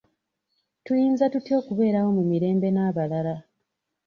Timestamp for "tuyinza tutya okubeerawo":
0.83-2.09